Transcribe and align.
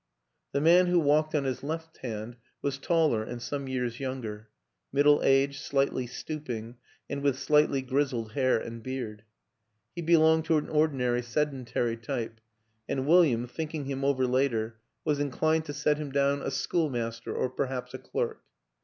The 0.51 0.61
man 0.61 0.87
who 0.87 0.99
walked 0.99 1.35
on 1.35 1.43
his 1.43 1.61
left 1.61 1.97
hand 1.97 2.37
was 2.63 2.79
taller 2.79 3.23
and 3.23 3.39
some 3.39 3.67
years 3.67 3.99
younger 3.99 4.49
middle 4.91 5.21
aged, 5.23 5.61
slightly 5.61 6.07
stooping 6.07 6.77
and 7.07 7.21
with 7.21 7.37
slightly 7.37 7.83
grizzled 7.83 8.31
hair 8.31 8.57
and 8.57 8.81
beard. 8.81 9.25
He 9.95 10.01
belonged 10.01 10.45
to 10.45 10.57
an 10.57 10.69
ordinary 10.69 11.21
seden 11.21 11.65
tary 11.67 11.97
type, 11.97 12.41
and 12.89 13.05
William, 13.05 13.45
thinking 13.45 13.85
him 13.85 14.03
over 14.03 14.25
later, 14.25 14.79
was 15.05 15.19
inclined 15.19 15.65
to 15.65 15.71
set 15.73 15.97
him 15.99 16.11
down 16.11 16.41
a 16.41 16.49
schoolmaster, 16.49 17.35
or 17.35 17.47
perhaps 17.51 17.93
a 17.93 17.99
clerk. 17.99 18.41